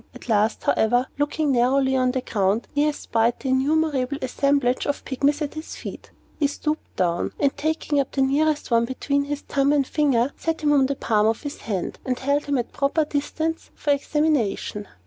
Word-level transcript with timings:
At 0.15 0.27
last, 0.27 0.63
however, 0.63 1.05
looking 1.19 1.51
narrowly 1.51 1.95
on 1.95 2.09
the 2.09 2.21
ground, 2.21 2.67
he 2.73 2.85
espied 2.87 3.35
the 3.39 3.49
innumerable 3.49 4.17
assemblage 4.23 4.87
of 4.87 5.05
Pygmies 5.05 5.43
at 5.43 5.53
his 5.53 5.75
feet. 5.75 6.09
He 6.39 6.47
stooped 6.47 6.95
down, 6.95 7.33
and 7.39 7.55
taking 7.55 7.99
up 7.99 8.11
the 8.11 8.23
nearest 8.23 8.71
one 8.71 8.85
between 8.85 9.25
his 9.25 9.41
thumb 9.41 9.71
and 9.71 9.85
finger, 9.85 10.33
set 10.37 10.61
him 10.61 10.73
on 10.73 10.87
the 10.87 10.95
palm 10.95 11.27
of 11.27 11.43
his 11.43 11.57
left 11.57 11.65
hand, 11.67 11.99
and 12.03 12.17
held 12.17 12.45
him 12.45 12.57
at 12.57 12.65
a 12.65 12.69
proper 12.69 13.05
distance 13.05 13.69
for 13.75 13.91
examination. 13.91 14.87